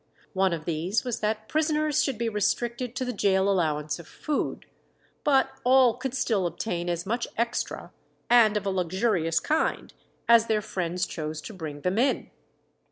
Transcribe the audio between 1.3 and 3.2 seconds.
prisoners should be restricted to the